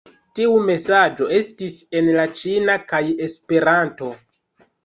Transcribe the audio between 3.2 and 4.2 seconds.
Esperanto.